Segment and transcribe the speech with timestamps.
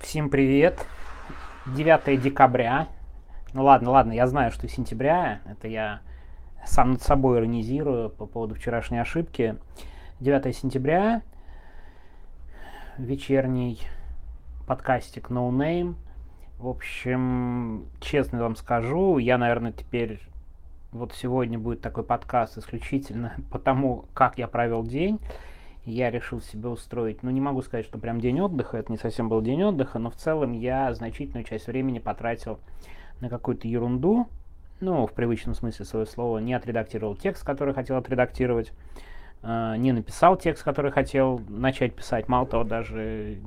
[0.00, 0.86] Всем привет.
[1.66, 2.86] 9 декабря.
[3.52, 5.40] Ну ладно, ладно, я знаю, что сентября.
[5.44, 6.00] Это я
[6.64, 9.56] сам над собой иронизирую по поводу вчерашней ошибки.
[10.20, 11.22] 9 сентября.
[12.96, 13.80] Вечерний
[14.68, 15.96] подкастик No Name.
[16.58, 20.20] В общем, честно вам скажу, я, наверное, теперь
[20.92, 25.18] вот сегодня будет такой подкаст исключительно по тому, как я провел день
[25.90, 29.28] я решил себе устроить, ну не могу сказать, что прям день отдыха, это не совсем
[29.28, 32.58] был день отдыха, но в целом я значительную часть времени потратил
[33.20, 34.28] на какую-то ерунду,
[34.80, 38.72] ну, в привычном смысле своего слова, не отредактировал текст, который хотел отредактировать,
[39.42, 43.38] э, не написал текст, который хотел начать писать, мало того, даже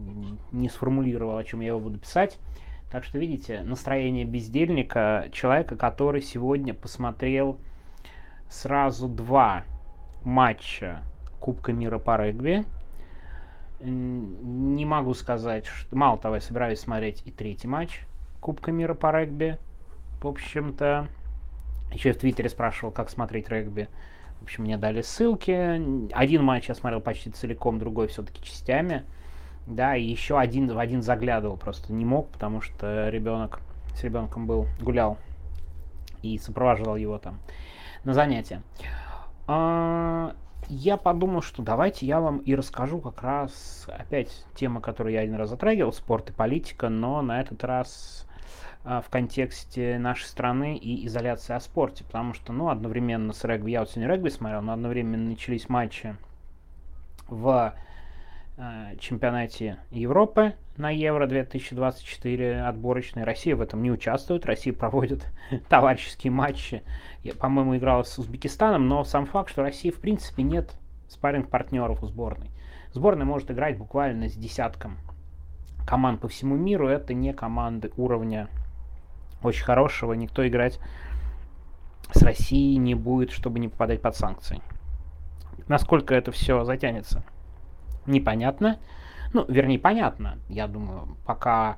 [0.51, 2.37] не сформулировал, о чем я его буду писать.
[2.91, 7.57] Так что, видите, настроение бездельника, человека, который сегодня посмотрел
[8.49, 9.63] сразу два
[10.23, 11.01] матча
[11.41, 12.63] Кубка мира по регби.
[13.81, 15.95] Не могу сказать, что...
[15.97, 18.01] Мало того, я собираюсь смотреть и третий матч
[18.39, 19.57] Кубка мира по регби.
[20.21, 21.07] В общем-то,
[21.91, 23.89] еще я в Твиттере спрашивал, как смотреть регби.
[24.39, 26.11] В общем, мне дали ссылки.
[26.13, 29.03] Один матч я смотрел почти целиком, другой все-таки частями.
[29.67, 33.61] Да, и еще один в один заглядывал, просто не мог, потому что ребенок
[33.95, 35.17] с ребенком был, гулял
[36.23, 37.39] и сопровождал его там
[38.03, 38.61] на занятия.
[40.73, 45.35] Я подумал, что давайте я вам и расскажу как раз опять тема, которую я один
[45.35, 48.25] раз затрагивал, спорт и политика, но на этот раз
[48.85, 53.71] а, в контексте нашей страны и изоляции о спорте, потому что, ну, одновременно с регби,
[53.71, 56.15] я вот сегодня регби смотрел, но одновременно начались матчи
[57.27, 57.73] в
[58.61, 63.23] э, чемпионате Европы на Евро 2024 отборочной.
[63.23, 65.25] Россия в этом не участвует, Россия проводит
[65.69, 66.83] товарищеские матчи
[67.23, 70.71] я, по-моему, играл с Узбекистаном, но сам факт, что России в принципе нет
[71.07, 72.49] спарринг партнеров у сборной.
[72.93, 74.97] Сборная может играть буквально с десятком
[75.85, 76.87] команд по всему миру.
[76.87, 78.47] Это не команды уровня
[79.43, 80.13] очень хорошего.
[80.13, 80.79] Никто играть
[82.11, 84.61] с Россией не будет, чтобы не попадать под санкции.
[85.67, 87.23] Насколько это все затянется,
[88.05, 88.79] непонятно.
[89.33, 90.37] Ну, вернее, понятно.
[90.49, 91.77] Я думаю, пока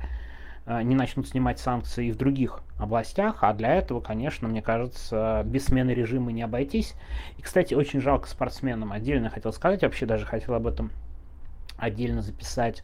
[0.66, 5.66] Э, не начнут снимать санкции в других областях, а для этого, конечно, мне кажется, без
[5.66, 6.96] смены режима не обойтись.
[7.38, 8.94] И, кстати, очень жалко спортсменам.
[8.94, 10.92] Отдельно хотел сказать, вообще даже хотел об этом
[11.78, 12.84] отдельно записать,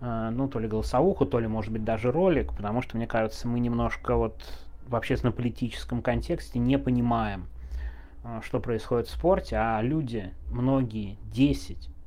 [0.00, 3.48] э, ну, то ли голосовуху, то ли, может быть, даже ролик, потому что, мне кажется,
[3.48, 4.42] мы немножко вот
[4.86, 7.46] в общественно-политическом контексте не понимаем,
[8.24, 11.16] э, что происходит в спорте, а люди, многие,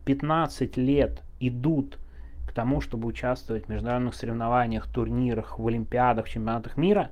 [0.05, 1.99] 10-15 лет идут
[2.47, 7.11] к тому, чтобы участвовать в международных соревнованиях, турнирах, в Олимпиадах, в чемпионатах мира.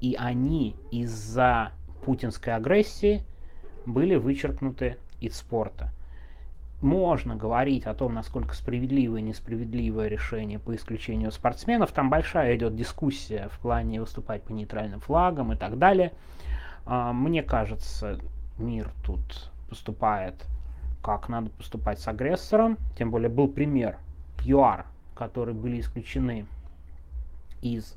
[0.00, 1.72] И они из-за
[2.04, 3.24] путинской агрессии
[3.86, 5.92] были вычеркнуты из спорта.
[6.82, 11.92] Можно говорить о том, насколько справедливое и несправедливое решение по исключению спортсменов.
[11.92, 16.12] Там большая идет дискуссия в плане выступать по нейтральным флагам и так далее.
[16.84, 18.18] А, мне кажется,
[18.58, 20.46] мир тут поступает
[21.04, 22.78] как надо поступать с агрессором.
[22.96, 23.98] Тем более был пример
[24.42, 26.46] ЮАР, которые были исключены
[27.60, 27.94] из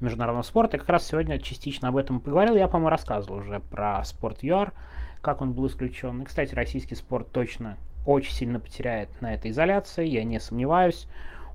[0.00, 0.76] международного спорта.
[0.76, 2.54] Я как раз сегодня частично об этом поговорил.
[2.54, 4.72] Я, по-моему, рассказывал уже про спорт ЮАР,
[5.20, 6.22] как он был исключен.
[6.22, 7.76] И, кстати, российский спорт точно
[8.06, 11.08] очень сильно потеряет на этой изоляции, я не сомневаюсь.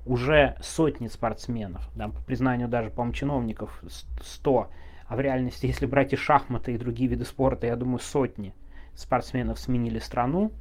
[0.04, 3.82] Уже сотни спортсменов, да, по признанию даже, по-моему, чиновников
[4.22, 4.70] 100,
[5.06, 8.54] а в реальности, если брать и шахматы, и другие виды спорта, я думаю, сотни
[8.94, 10.52] спортсменов сменили страну.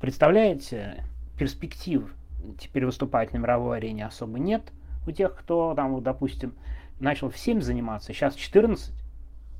[0.00, 1.04] Представляете,
[1.38, 2.14] перспектив
[2.58, 4.62] теперь выступать на мировой арене особо нет.
[5.06, 6.54] У тех, кто там, допустим,
[7.00, 8.92] начал в 7 заниматься, сейчас 14,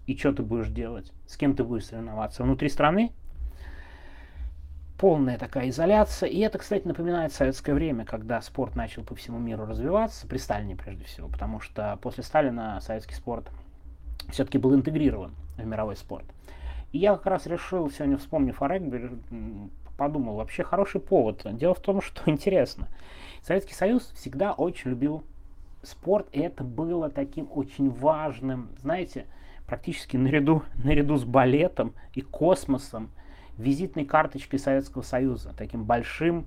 [0.06, 1.12] и что ты будешь делать?
[1.26, 2.42] С кем ты будешь соревноваться?
[2.42, 3.12] Внутри страны?
[4.98, 6.28] Полная такая изоляция.
[6.28, 10.76] И это, кстати, напоминает советское время, когда спорт начал по всему миру развиваться, при Сталине
[10.76, 13.50] прежде всего, потому что после Сталина советский спорт
[14.30, 16.24] все-таки был интегрирован в мировой спорт.
[16.92, 19.10] И я как раз решил, сегодня вспомнив о регби,
[19.96, 21.46] подумал, вообще хороший повод.
[21.56, 22.88] Дело в том, что интересно.
[23.42, 25.24] Советский Союз всегда очень любил
[25.82, 29.26] спорт, и это было таким очень важным, знаете,
[29.66, 33.10] практически наряду, наряду с балетом и космосом,
[33.56, 36.46] визитной карточкой Советского Союза, таким большим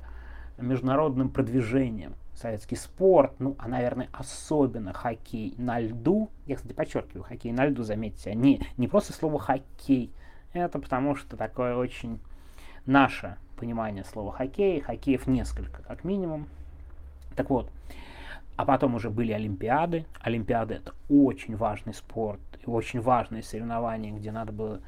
[0.57, 2.15] международным продвижением.
[2.35, 6.29] Советский спорт, ну, а, наверное, особенно хоккей на льду.
[6.45, 10.13] Я, кстати, подчеркиваю, хоккей на льду, заметьте, не, не просто слово хоккей.
[10.53, 12.19] Это потому что такое очень
[12.89, 14.81] наше понимание слова хоккей.
[14.81, 16.47] Хоккеев несколько, как минимум.
[17.35, 17.69] Так вот,
[18.57, 20.05] а потом уже были Олимпиады.
[20.21, 24.81] Олимпиады это очень важный спорт очень важные соревнования, где надо было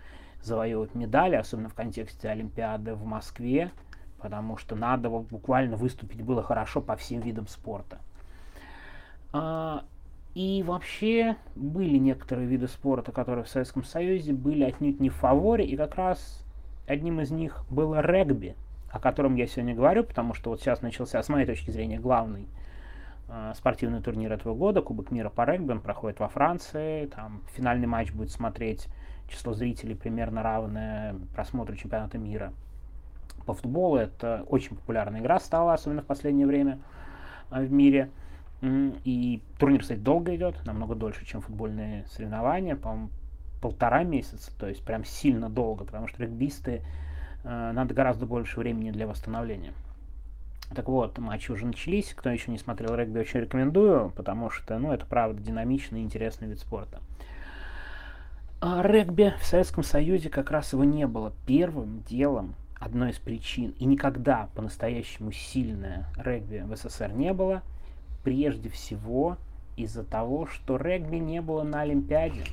[0.43, 3.71] завоевывать медали, особенно в контексте Олимпиады в Москве
[4.21, 7.99] потому что надо буквально выступить было хорошо по всем видам спорта.
[9.33, 9.83] А,
[10.35, 15.65] и вообще были некоторые виды спорта, которые в Советском Союзе были отнюдь не в фаворе,
[15.65, 16.45] и как раз
[16.91, 18.55] одним из них было регби,
[18.89, 22.47] о котором я сегодня говорю, потому что вот сейчас начался, с моей точки зрения, главный
[23.29, 27.87] э, спортивный турнир этого года, Кубок мира по регби, он проходит во Франции, там финальный
[27.87, 28.87] матч будет смотреть
[29.29, 32.51] число зрителей примерно равное просмотру чемпионата мира.
[33.45, 36.79] По футболу это очень популярная игра стала, особенно в последнее время
[37.51, 38.09] э, в мире.
[38.61, 43.09] И турнир, кстати, долго идет, намного дольше, чем футбольные соревнования, по-моему,
[43.61, 46.81] полтора месяца, то есть прям сильно долго, потому что регбисты
[47.43, 49.73] э, надо гораздо больше времени для восстановления.
[50.73, 52.13] Так вот, матчи уже начались.
[52.13, 56.47] Кто еще не смотрел регби, очень рекомендую, потому что, ну, это правда динамичный и интересный
[56.47, 57.01] вид спорта.
[58.61, 61.33] А регби в Советском Союзе как раз его не было.
[61.45, 67.63] Первым делом, одной из причин, и никогда по-настоящему сильное регби в СССР не было,
[68.23, 69.37] прежде всего
[69.75, 72.43] из-за того, что регби не было на Олимпиаде.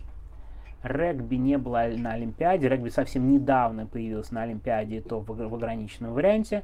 [0.82, 6.12] Регби не было на Олимпиаде, регби совсем недавно появился на Олимпиаде, то в, в ограниченном
[6.12, 6.62] варианте.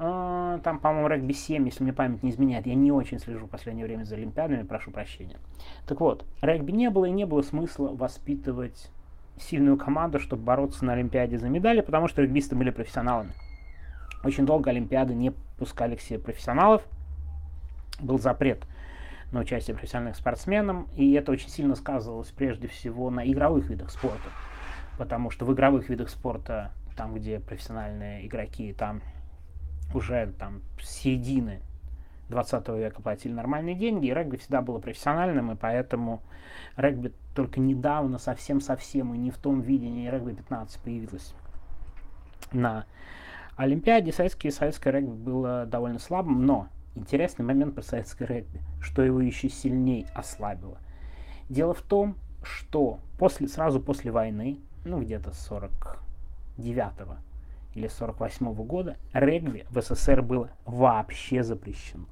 [0.00, 2.66] А, там, по-моему, регби 7, если мне память не изменяет.
[2.66, 5.38] Я не очень слежу в последнее время за Олимпиадами, прошу прощения.
[5.86, 8.90] Так вот, регби не было и не было смысла воспитывать
[9.40, 13.32] сильную команду, чтобы бороться на Олимпиаде за медали, потому что регбисты были профессионалами.
[14.22, 16.82] Очень долго Олимпиады не пускали к себе профессионалов.
[18.00, 18.64] Был запрет
[19.32, 24.30] на участие профессиональных спортсменов, и это очень сильно сказывалось прежде всего на игровых видах спорта,
[24.96, 29.02] потому что в игровых видах спорта, там, где профессиональные игроки, там
[29.94, 31.60] уже там середины
[32.28, 36.22] 20 века платили нормальные деньги, и регби всегда было профессиональным, и поэтому
[36.76, 41.34] регби только недавно совсем-совсем и не в том виде, не регби 15 появилось
[42.52, 42.86] на
[43.56, 44.12] Олимпиаде.
[44.12, 49.48] Советский, советское регби было довольно слабым, но интересный момент про советское регби, что его еще
[49.48, 50.78] сильнее ослабило.
[51.48, 57.16] Дело в том, что после, сразу после войны, ну где-то 49-го
[57.74, 62.06] или 48 -го года регби в СССР было вообще запрещено.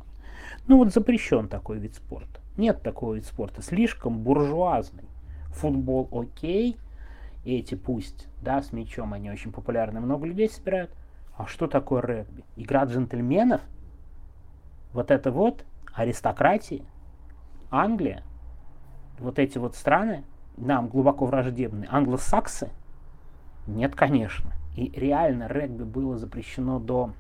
[0.67, 2.41] Ну вот запрещен такой вид спорта.
[2.56, 5.09] Нет такого вид спорта, слишком буржуазный.
[5.50, 6.77] Футбол окей,
[7.44, 10.91] эти пусть, да, с мячом они очень популярны, много людей собирают.
[11.37, 12.44] А что такое регби?
[12.56, 13.61] Игра джентльменов?
[14.96, 16.82] Вот это вот аристократии,
[17.70, 18.22] Англия,
[19.19, 20.25] вот эти вот страны,
[20.56, 22.70] нам глубоко враждебные, англосаксы?
[23.66, 24.54] Нет, конечно.
[24.75, 27.12] И реально регби было запрещено до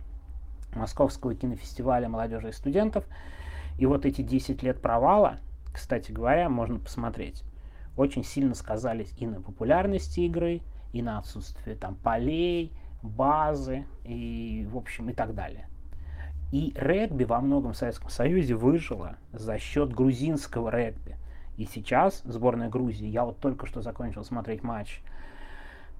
[0.74, 3.04] Московского кинофестиваля молодежи и студентов.
[3.76, 5.36] И вот эти 10 лет провала,
[5.70, 7.44] кстати говоря, можно посмотреть,
[7.94, 10.62] очень сильно сказались и на популярности игры,
[10.94, 15.68] и на отсутствие там полей, базы и, в общем, и так далее.
[16.52, 21.16] И регби во многом в Советском Союзе выжило за счет грузинского регби.
[21.56, 25.02] И сейчас сборная Грузии, я вот только что закончил смотреть матч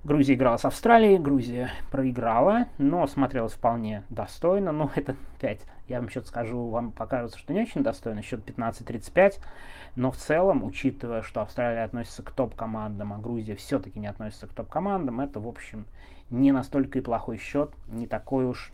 [0.07, 4.71] Грузия играла с Австралией, Грузия проиграла, но смотрелась вполне достойно.
[4.71, 5.61] Ну, это 5.
[5.89, 9.41] Я вам счет скажу, вам покажется, что не очень достойно, счет 15-35.
[9.97, 14.53] Но в целом, учитывая, что Австралия относится к топ-командам, а Грузия все-таки не относится к
[14.53, 15.87] топ-командам, это, в общем,
[16.31, 18.71] не настолько и плохой счет, не такой уж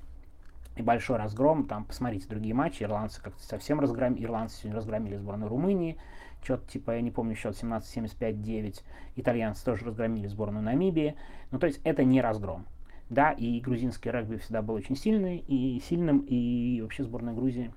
[0.77, 1.67] и большой разгром.
[1.67, 5.99] Там, посмотрите другие матчи, ирландцы как-то совсем разгромили, ирландцы сегодня разгромили сборную Румынии,
[6.43, 8.83] что-то типа, я не помню, счет 17-75-9.
[9.17, 11.15] Итальянцы тоже разгромили сборную Намибии.
[11.51, 12.67] Ну, то есть это не разгром.
[13.11, 17.73] Да, и грузинский регби всегда был очень сильный и сильным, и вообще сборная Грузии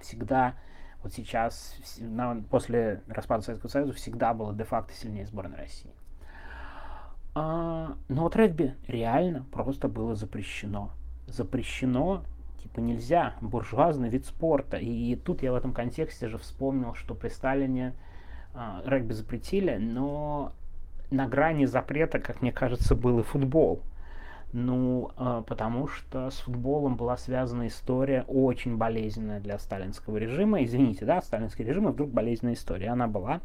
[0.00, 0.54] всегда,
[1.02, 1.76] вот сейчас,
[2.50, 5.90] после распада Советского Союза, всегда была де-факто сильнее сборной России.
[7.34, 10.92] А, но вот регби реально просто было запрещено.
[11.28, 12.24] Запрещено
[12.62, 14.76] типа нельзя, буржуазный вид спорта.
[14.76, 17.94] И, тут я в этом контексте же вспомнил, что при Сталине
[18.54, 20.52] э, регби запретили, но
[21.10, 23.82] на грани запрета, как мне кажется, был и футбол.
[24.52, 30.64] Ну, э, потому что с футболом была связана история очень болезненная для сталинского режима.
[30.64, 32.88] Извините, да, сталинский режим, и вдруг болезненная история.
[32.88, 33.40] Она была.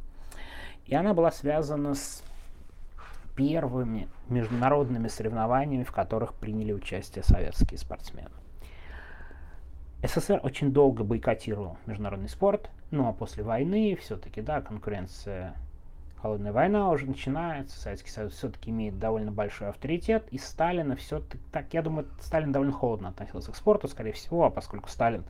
[0.85, 2.23] И она была связана с
[3.35, 8.29] первыми международными соревнованиями, в которых приняли участие советские спортсмены.
[10.03, 15.55] СССР очень долго бойкотировал международный спорт, ну а после войны все-таки, да, конкуренция,
[16.21, 21.73] холодная война уже начинается, Советский Союз все-таки имеет довольно большой авторитет, и Сталина все-таки, так,
[21.73, 25.23] я думаю, Сталин довольно холодно относился к спорту, скорее всего, а поскольку Сталин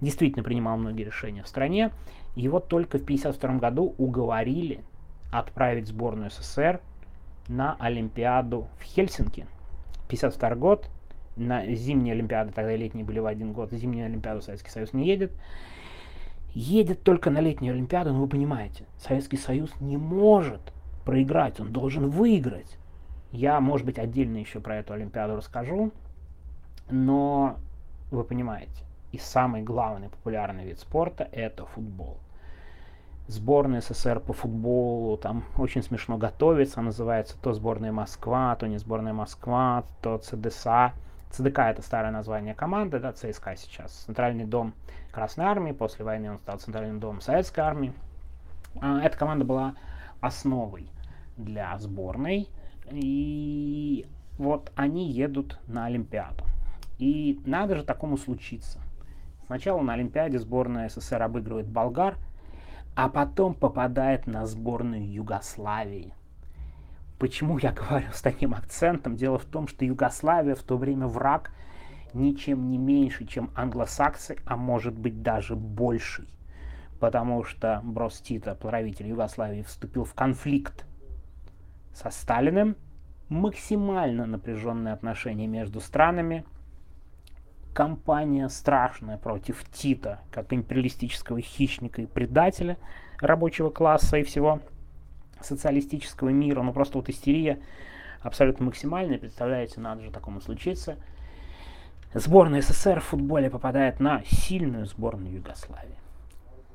[0.00, 1.92] действительно принимал многие решения в стране,
[2.34, 4.82] его только в 1952 году уговорили
[5.30, 6.80] отправить сборную СССР
[7.48, 9.46] на Олимпиаду в Хельсинки.
[10.06, 10.90] 1952 год,
[11.36, 15.32] на зимние Олимпиады, тогда летние были в один год, зимние Олимпиады Советский Союз не едет.
[16.52, 20.72] Едет только на летнюю Олимпиаду, но вы понимаете, Советский Союз не может
[21.04, 22.76] проиграть, он должен выиграть.
[23.30, 25.92] Я, может быть, отдельно еще про эту Олимпиаду расскажу,
[26.90, 27.56] но
[28.10, 32.18] вы понимаете, и самый главный популярный вид спорта– это футбол.
[33.30, 39.12] Сборная СССР по футболу, там очень смешно готовится, называется то сборная Москва, то не сборная
[39.12, 40.94] Москва, то ЦДСА.
[41.30, 43.92] ЦДК это старое название команды, да, ЦСКА сейчас.
[43.92, 44.74] Центральный дом
[45.12, 47.92] Красной Армии, после войны он стал Центральным домом Советской Армии.
[48.80, 49.76] А, эта команда была
[50.20, 50.88] основой
[51.36, 52.48] для сборной,
[52.90, 54.06] и
[54.38, 56.42] вот они едут на Олимпиаду.
[56.98, 58.80] И надо же такому случиться.
[59.46, 62.16] Сначала на Олимпиаде сборная СССР обыгрывает болгар,
[62.94, 66.14] а потом попадает на сборную Югославии.
[67.18, 69.16] Почему я говорю с таким акцентом?
[69.16, 71.52] Дело в том, что Югославия в то время враг
[72.14, 76.28] ничем не меньше, чем англосаксы, а может быть даже больший.
[76.98, 80.84] Потому что Брос Тита, правитель Югославии, вступил в конфликт
[81.94, 82.76] со Сталиным.
[83.28, 86.44] Максимально напряженные отношения между странами.
[87.72, 92.76] Кампания страшная против Тита, как империалистического хищника и предателя
[93.20, 94.60] рабочего класса и всего
[95.40, 97.60] социалистического мира, ну просто вот истерия
[98.22, 100.96] абсолютно максимальная, представляете, надо же такому случиться.
[102.12, 105.96] Сборная СССР в футболе попадает на сильную сборную Югославии.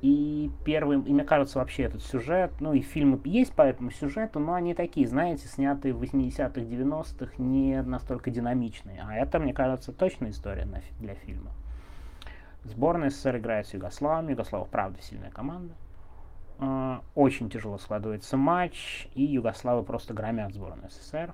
[0.02, 4.38] И первым, и мне кажется, вообще этот сюжет, ну и фильмы есть по этому сюжету,
[4.38, 9.02] но они такие, знаете, снятые в 80-х, 90-х, не настолько динамичные.
[9.06, 10.68] А это, мне кажется, точная история
[11.00, 11.52] для фильма.
[12.64, 14.28] Сборная СССР играет с Югославом.
[14.28, 15.74] Югославов, правда, сильная команда.
[16.58, 21.32] А, очень тяжело складывается матч, и Югославы просто громят сборную СССР.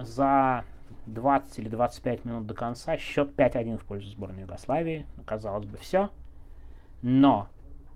[0.00, 0.64] За
[1.06, 5.06] 20 или 25 минут до конца счет 5-1 в пользу сборной Югославии.
[5.26, 6.10] Казалось бы, все.
[7.02, 7.48] Но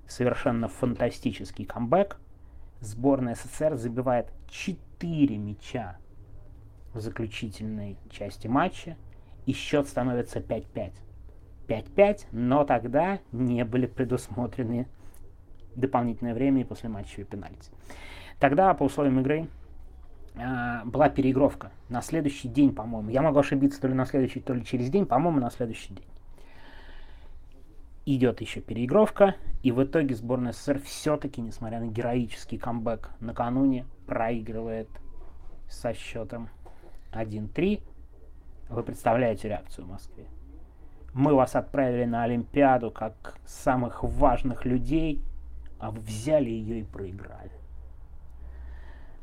[0.06, 2.18] совершенно фантастический камбэк.
[2.80, 5.96] Сборная СССР забивает 4 мяча
[6.92, 8.96] в заключительной части матча,
[9.46, 10.92] и счет становится 5-5.
[11.68, 14.88] 5-5, но тогда не были предусмотрены
[15.75, 17.70] дополнительное время и после матча пенальти.
[18.38, 19.48] Тогда по условиям игры
[20.34, 23.10] э, была переигровка на следующий день, по-моему.
[23.10, 26.06] Я могу ошибиться то ли на следующий, то ли через день, по-моему, на следующий день.
[28.06, 34.88] Идет еще переигровка, и в итоге сборная СССР все-таки, несмотря на героический камбэк накануне, проигрывает
[35.68, 36.48] со счетом
[37.12, 37.82] 1-3.
[38.70, 40.25] Вы представляете реакцию в Москве?
[41.12, 45.20] Мы вас отправили на Олимпиаду как самых важных людей–
[45.78, 47.50] а вы взяли ее и проиграли.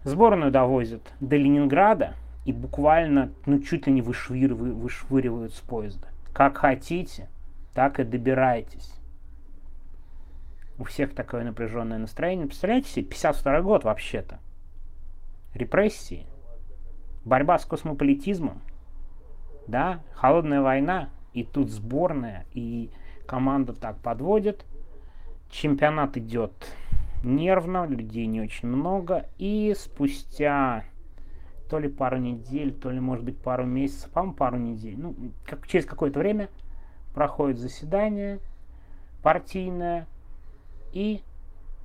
[0.03, 6.07] Сборную довозят до Ленинграда и буквально, ну, чуть ли не вышвыривают, с поезда.
[6.33, 7.29] Как хотите,
[7.73, 8.93] так и добирайтесь.
[10.77, 12.47] У всех такое напряженное настроение.
[12.47, 14.39] Представляете себе, 52 год вообще-то.
[15.53, 16.25] Репрессии,
[17.25, 18.61] борьба с космополитизмом,
[19.67, 22.89] да, холодная война, и тут сборная, и
[23.27, 24.65] команда так подводит–
[25.53, 26.51] Чемпионат идет
[27.23, 29.27] нервно, людей не очень много.
[29.37, 30.83] И спустя
[31.69, 35.15] то ли пару недель, то ли, может быть, пару месяцев, по-моему, пару недель, ну,
[35.45, 36.49] как, через какое-то время
[37.13, 38.39] проходит заседание
[39.23, 40.05] партийное,
[40.91, 41.23] и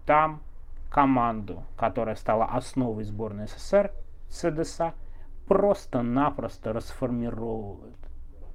[0.04, 0.42] там
[0.90, 3.92] команду, которая стала основой сборной СССР,
[4.28, 4.92] ЦДСА,
[5.46, 7.96] просто-напросто расформировывают.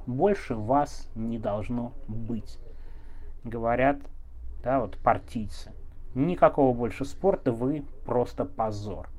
[0.05, 2.59] Больше вас не должно быть.
[3.43, 3.99] Говорят,
[4.63, 5.71] да, вот партийцы.
[6.13, 9.09] Никакого больше спорта, вы просто позор.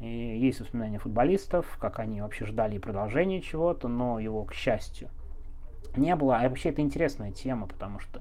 [0.00, 5.08] И есть воспоминания футболистов, как они вообще ждали продолжения чего-то, но его, к счастью,
[5.96, 6.38] не было.
[6.38, 8.20] А вообще это интересная тема, потому что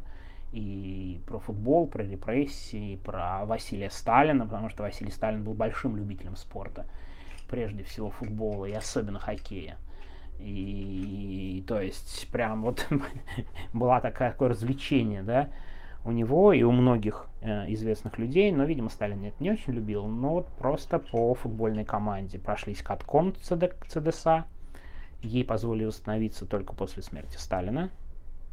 [0.53, 6.35] и про футбол, про репрессии, про Василия Сталина, потому что Василий Сталин был большим любителем
[6.35, 6.85] спорта,
[7.49, 9.77] прежде всего футбола и особенно хоккея.
[10.39, 12.87] И, и то есть прям вот
[13.73, 15.49] была такая, такое развлечение, да,
[16.05, 20.05] у него и у многих э, известных людей, но, видимо, Сталин это не очень любил,
[20.05, 24.45] но вот просто по футбольной команде прошлись катком ЦД, ЦДСА,
[25.23, 27.89] ей позволили восстановиться только после смерти Сталина,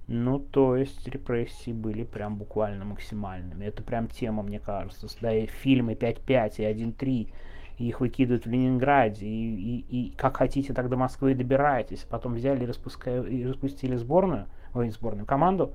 [0.07, 3.65] ну, то есть репрессии были прям буквально максимальными.
[3.65, 5.07] Это прям тема, мне кажется.
[5.21, 7.33] Да, и фильмы 5.5 и 1.3,
[7.79, 12.01] их выкидывают в Ленинграде, и, и, и как хотите, так до Москвы добираетесь.
[12.11, 13.23] Потом взяли и, распуска...
[13.23, 15.75] и распустили сборную, ой, сборную команду,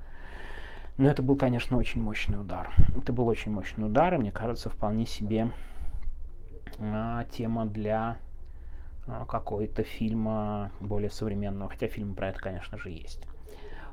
[0.97, 2.73] но это был, конечно, очень мощный удар.
[2.95, 5.49] Это был очень мощный удар, и мне кажется, вполне себе
[6.79, 8.17] а, тема для
[9.27, 13.25] какой-то фильма более современного, хотя фильм про это, конечно же, есть.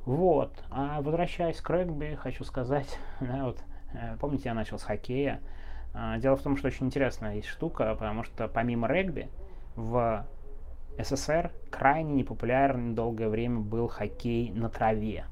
[0.04, 0.52] Вот.
[0.70, 3.58] А возвращаясь к регби, хочу сказать, да, вот,
[3.94, 5.40] э, помните, я начал с хоккея.
[5.94, 9.28] А, дело в том, что очень интересная есть штука, потому что помимо регби
[9.76, 10.26] в
[10.98, 15.26] СССР крайне непопулярен долгое время был хоккей на траве.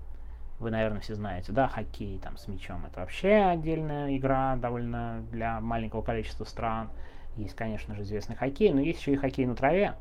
[0.59, 5.61] Вы, наверное, все знаете, да, хоккей там с мячом это вообще отдельная игра довольно для
[5.61, 6.91] маленького количества стран.
[7.37, 9.95] Есть, конечно же, известный хоккей, но есть еще и хоккей на траве.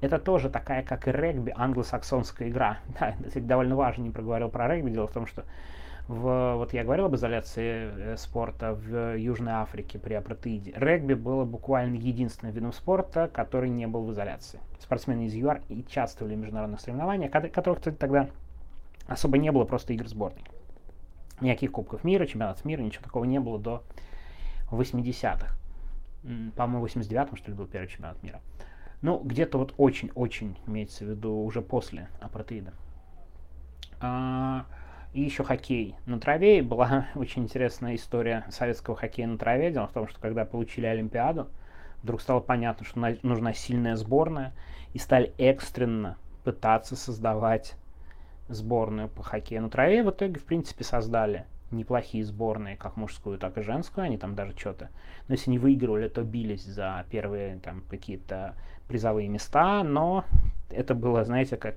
[0.00, 2.78] Это тоже такая, как и регби, англосаксонская игра.
[3.00, 4.90] Да, это довольно важно, не проговорил про регби.
[4.90, 5.44] Дело в том, что
[6.08, 10.72] в, вот я говорил об изоляции э, спорта в Южной Африке при апартеиде.
[10.76, 14.60] Регби было буквально единственным видом спорта, который не был в изоляции.
[14.80, 18.28] Спортсмены из ЮАР и участвовали в международных соревнованиях, которых, кстати, тогда
[19.06, 20.42] особо не было, просто игр сборной.
[21.40, 23.82] Никаких кубков мира, чемпионатов мира, ничего такого не было до
[24.70, 25.56] 80-х.
[26.56, 28.40] По-моему, в 89-м, что ли, был первый чемпионат мира.
[29.02, 32.72] Ну, где-то вот очень-очень имеется в виду уже после апартеида.
[34.00, 34.64] А,
[35.12, 36.62] и еще хоккей на траве.
[36.62, 39.70] Была очень интересная история советского хоккея на траве.
[39.70, 41.48] Дело в том, что когда получили Олимпиаду,
[42.02, 44.52] вдруг стало понятно, что нужна сильная сборная,
[44.92, 47.74] и стали экстренно пытаться создавать
[48.48, 50.02] сборную по хоккею на траве.
[50.02, 54.04] В итоге, в принципе, создали неплохие сборные, как мужскую, так и женскую.
[54.04, 54.90] Они там даже что-то...
[55.28, 58.54] Но если не выигрывали, то бились за первые там какие-то
[58.88, 59.82] призовые места.
[59.82, 60.24] Но
[60.70, 61.76] это было, знаете, как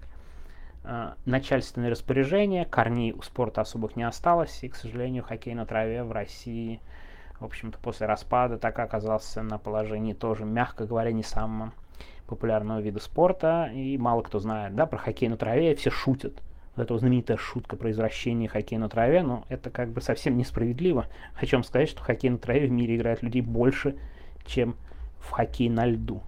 [0.89, 6.01] Э, начальственные распоряжения, корней у спорта особых не осталось, и, к сожалению, хоккей на траве
[6.03, 6.79] в России,
[7.41, 11.73] в общем-то, после распада так оказался на положении тоже, мягко говоря, не самого
[12.25, 16.41] популярного вида спорта, и мало кто знает, да, про хоккей на траве, все шутят.
[16.77, 21.07] Вот эта знаменитая шутка про извращение хоккея на траве, но это как бы совсем несправедливо.
[21.33, 23.97] Хочу вам сказать, что хоккей на траве в мире играет людей больше,
[24.45, 24.75] чем
[25.19, 26.21] в хоккей на льду.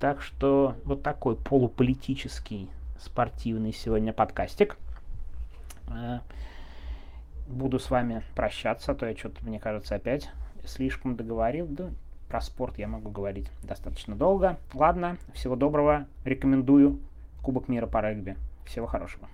[0.00, 4.76] Так что вот такой полуполитический спортивный сегодня подкастик.
[5.88, 6.18] Э,
[7.46, 10.28] буду с вами прощаться, а то я что-то, мне кажется, опять
[10.66, 11.68] слишком договорил.
[11.68, 11.90] Да,
[12.28, 14.58] про спорт я могу говорить достаточно долго.
[14.74, 16.06] Ладно, всего доброго.
[16.24, 16.98] Рекомендую
[17.42, 18.36] Кубок мира по регби.
[18.64, 19.28] Всего хорошего.